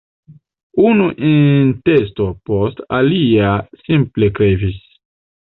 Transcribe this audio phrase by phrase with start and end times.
[0.91, 3.53] Unu intesto post alia
[3.85, 4.85] simple krevis.